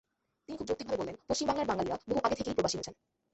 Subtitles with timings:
[0.49, 2.95] তিনি খুব যৌক্তিকভাবে বললেন, পশ্চিম বাংলার বাঙালিরা বহু আগে থেকেই প্রবাসী হয়েছেন।